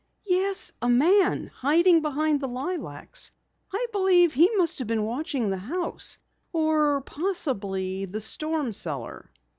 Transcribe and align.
"Yes, 0.25 0.71
a 0.81 0.89
man, 0.89 1.51
hiding 1.53 2.01
behind 2.01 2.39
the 2.39 2.47
lilacs. 2.47 3.29
I 3.71 3.85
believe 3.91 4.33
he 4.33 4.49
must 4.57 4.79
have 4.79 4.87
been 4.87 5.03
watching 5.03 5.51
the 5.51 5.57
house 5.57 6.17
or 6.51 7.01
possibly 7.01 8.05
the 8.05 8.19
storm 8.19 8.73
cellar!" 8.73 9.29